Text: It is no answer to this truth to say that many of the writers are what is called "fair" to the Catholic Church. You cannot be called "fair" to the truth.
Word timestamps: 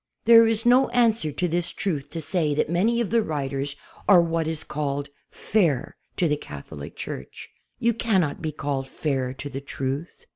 It 0.25 0.31
is 0.33 0.65
no 0.65 0.89
answer 0.89 1.31
to 1.31 1.47
this 1.47 1.69
truth 1.69 2.09
to 2.09 2.21
say 2.21 2.55
that 2.55 2.71
many 2.71 3.01
of 3.01 3.11
the 3.11 3.21
writers 3.21 3.75
are 4.09 4.19
what 4.19 4.47
is 4.47 4.63
called 4.63 5.09
"fair" 5.29 5.95
to 6.17 6.27
the 6.27 6.37
Catholic 6.37 6.95
Church. 6.95 7.49
You 7.77 7.93
cannot 7.93 8.41
be 8.41 8.51
called 8.51 8.87
"fair" 8.87 9.31
to 9.35 9.47
the 9.47 9.61
truth. 9.61 10.25